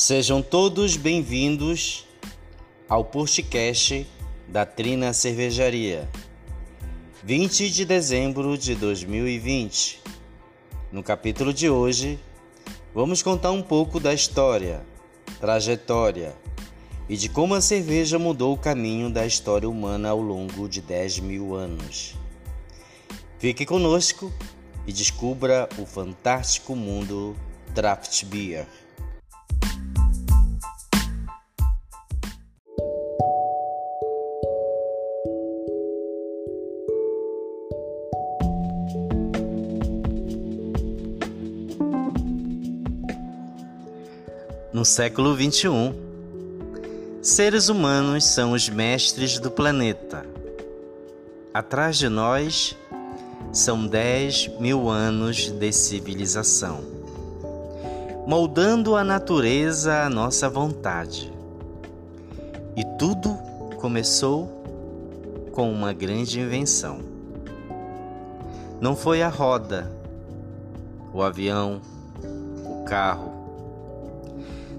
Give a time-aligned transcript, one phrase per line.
[0.00, 2.06] Sejam todos bem-vindos
[2.88, 4.08] ao podcast
[4.48, 6.08] da Trina Cervejaria,
[7.22, 10.00] 20 de dezembro de 2020.
[10.90, 12.18] No capítulo de hoje,
[12.94, 14.80] vamos contar um pouco da história,
[15.38, 16.34] trajetória
[17.06, 21.18] e de como a cerveja mudou o caminho da história humana ao longo de 10
[21.18, 22.14] mil anos.
[23.38, 24.32] Fique conosco
[24.86, 27.36] e descubra o fantástico mundo
[27.74, 28.66] Draft Beer.
[44.80, 45.92] No século 21,
[47.20, 50.24] seres humanos são os mestres do planeta.
[51.52, 52.74] Atrás de nós
[53.52, 56.80] são 10 mil anos de civilização,
[58.26, 61.30] moldando a natureza à nossa vontade.
[62.74, 63.34] E tudo
[63.76, 64.46] começou
[65.52, 67.00] com uma grande invenção.
[68.80, 69.92] Não foi a roda,
[71.12, 71.82] o avião,
[72.64, 73.39] o carro,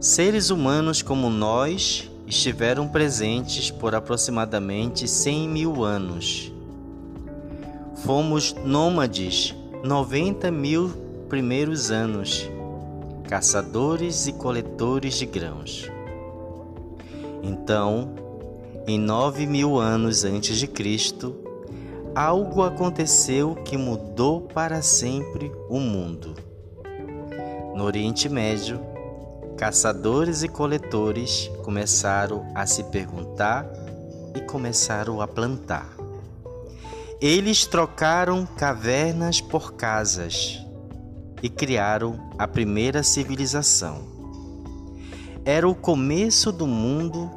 [0.00, 6.52] Seres humanos como nós estiveram presentes por aproximadamente 100 mil anos.
[8.04, 10.90] Fomos nômades 90 mil
[11.30, 12.48] primeiros anos,
[13.26, 15.90] caçadores e coletores de grãos.
[17.42, 18.14] Então,
[18.86, 21.34] em 9 mil anos antes de Cristo,
[22.14, 26.34] algo aconteceu que mudou para sempre o mundo.
[27.74, 28.95] No Oriente Médio,
[29.56, 33.66] caçadores e coletores começaram a se perguntar
[34.34, 35.96] e começaram a plantar.
[37.20, 40.62] Eles trocaram cavernas por casas
[41.42, 44.14] e criaram a primeira civilização.
[45.44, 47.30] Era o começo do mundo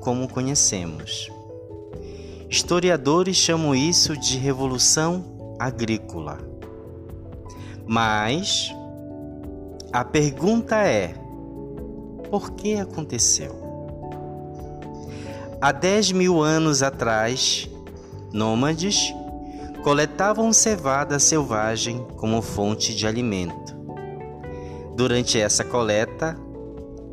[0.00, 1.30] como conhecemos.
[2.48, 6.38] Historiadores chamam isso de revolução agrícola.
[7.86, 8.72] Mas
[9.92, 11.14] a pergunta é:
[12.30, 13.68] por que aconteceu.
[15.60, 17.68] Há 10 mil anos atrás,
[18.32, 19.12] nômades
[19.82, 23.76] coletavam cevada selvagem como fonte de alimento.
[24.94, 26.36] Durante essa coleta,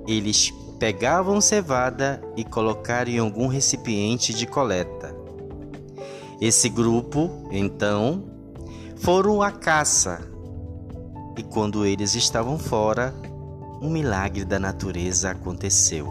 [0.07, 5.15] eles pegavam cevada e colocaram em algum recipiente de coleta.
[6.41, 8.23] Esse grupo, então,
[8.97, 10.19] foram à caça
[11.37, 13.13] e quando eles estavam fora,
[13.81, 16.07] um milagre da natureza aconteceu.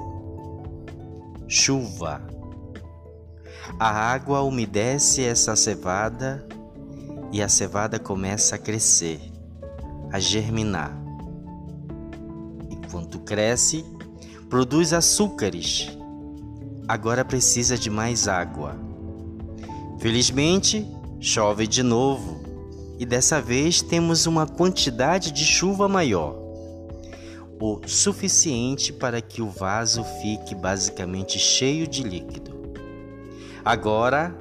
[1.49, 2.23] Chuva.
[3.79, 6.47] A água umedece essa cevada
[7.33, 9.21] e a cevada começa a crescer,
[10.13, 10.93] a germinar.
[12.71, 13.85] Enquanto cresce,
[14.49, 15.97] produz açúcares.
[16.87, 18.77] Agora precisa de mais água.
[19.99, 20.87] Felizmente,
[21.19, 22.43] chove de novo
[22.99, 26.44] e dessa vez temos uma quantidade de chuva maior
[27.67, 32.53] o suficiente para que o vaso fique basicamente cheio de líquido.
[33.65, 34.37] Agora,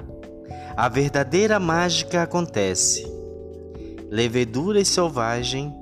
[0.76, 3.10] a verdadeira mágica acontece.
[4.10, 5.72] Leveduras selvagens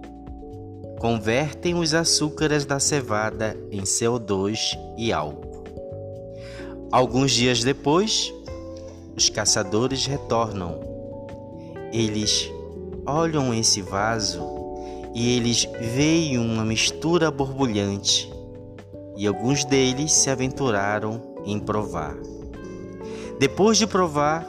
[1.01, 5.65] convertem os açúcares da cevada em CO2 e álcool.
[6.93, 8.33] Alguns dias depois,
[9.17, 10.79] os caçadores retornam.
[11.93, 12.49] Eles
[13.05, 14.62] olham esse vaso
[15.15, 18.33] e eles veem uma mistura borbulhante,
[19.17, 22.17] e alguns deles se aventuraram em provar.
[23.39, 24.47] Depois de provar,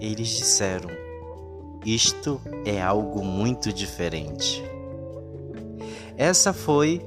[0.00, 0.90] eles disseram:
[1.84, 4.62] Isto é algo muito diferente.
[6.16, 7.00] Essa foi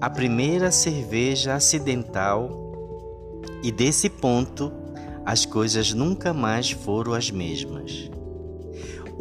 [0.00, 2.50] a primeira cerveja acidental,
[3.62, 4.72] e desse ponto
[5.24, 8.10] as coisas nunca mais foram as mesmas.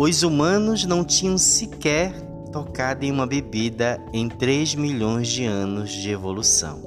[0.03, 2.11] Os humanos não tinham sequer
[2.51, 6.81] tocado em uma bebida em 3 milhões de anos de evolução.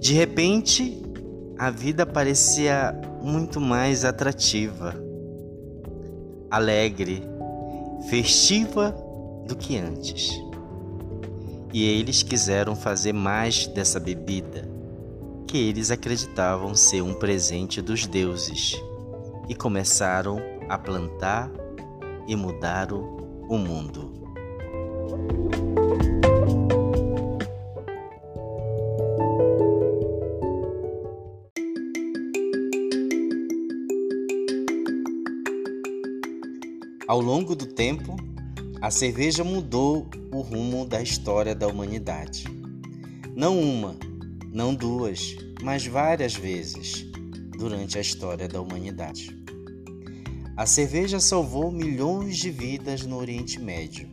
[0.00, 1.00] De repente,
[1.56, 2.92] a vida parecia
[3.22, 4.92] muito mais atrativa,
[6.50, 7.22] alegre,
[8.10, 8.92] festiva
[9.46, 10.30] do que antes.
[11.72, 14.68] E eles quiseram fazer mais dessa bebida,
[15.46, 18.82] que eles acreditavam ser um presente dos deuses,
[19.48, 21.48] e começaram a plantar
[22.26, 23.16] e mudaram
[23.48, 24.24] o mundo.
[37.06, 38.16] Ao longo do tempo,
[38.80, 42.44] a cerveja mudou o rumo da história da humanidade.
[43.36, 43.94] Não uma,
[44.52, 47.06] não duas, mas várias vezes
[47.58, 49.43] durante a história da humanidade.
[50.56, 54.08] A cerveja salvou milhões de vidas no Oriente Médio,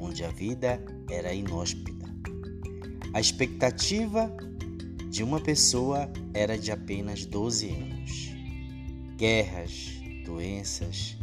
[0.00, 2.10] onde a vida era inóspita.
[3.12, 4.34] A expectativa
[5.10, 8.30] de uma pessoa era de apenas 12 anos.
[9.18, 11.18] Guerras, doenças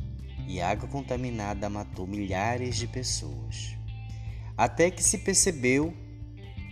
[0.48, 3.76] e água contaminada matou milhares de pessoas.
[4.56, 5.92] Até que se percebeu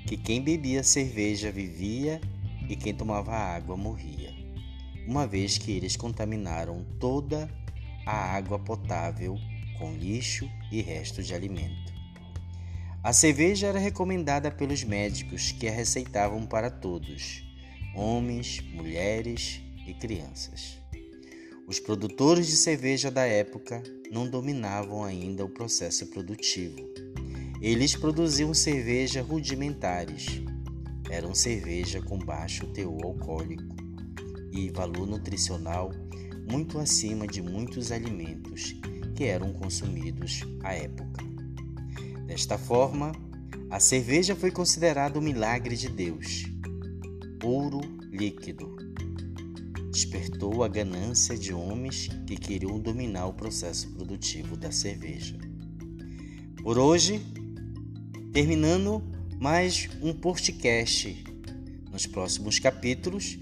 [0.06, 2.21] que quem bebia cerveja vivia
[2.69, 4.37] e quem tomava água morria
[5.07, 7.50] uma vez que eles contaminaram toda
[8.06, 9.38] a água potável
[9.80, 11.94] com lixo e restos de alimento.
[13.01, 17.42] A cerveja era recomendada pelos médicos que a receitavam para todos,
[17.95, 20.77] homens, mulheres e crianças.
[21.65, 23.81] Os produtores de cerveja da época
[24.12, 26.86] não dominavam ainda o processo produtivo.
[27.62, 30.42] Eles produziam cerveja rudimentares.
[31.10, 33.76] Eram cerveja com baixo teor alcoólico
[34.52, 35.92] e valor nutricional
[36.50, 38.76] muito acima de muitos alimentos
[39.16, 41.24] que eram consumidos à época.
[42.26, 43.12] Desta forma,
[43.70, 46.46] a cerveja foi considerada um milagre de Deus.
[47.44, 48.76] Ouro líquido.
[49.92, 55.38] Despertou a ganância de homens que queriam dominar o processo produtivo da cerveja.
[56.62, 57.22] Por hoje,
[58.32, 59.02] terminando
[59.40, 61.24] mais um podcast.
[61.92, 63.40] Nos próximos capítulos,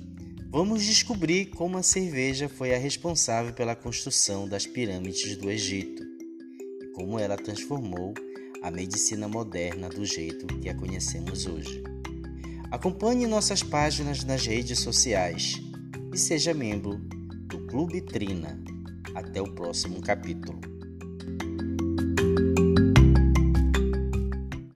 [0.55, 6.01] Vamos descobrir como a cerveja foi a responsável pela construção das pirâmides do Egito
[6.81, 8.13] e como ela transformou
[8.63, 11.83] a medicina moderna do jeito que a conhecemos hoje.
[12.71, 15.59] Acompanhe nossas páginas nas redes sociais
[16.13, 16.99] e seja membro
[17.49, 18.57] do Clube Trina.
[19.13, 20.61] Até o próximo capítulo.